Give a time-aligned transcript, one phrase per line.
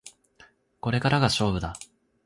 [0.79, 1.75] これからが勝負だ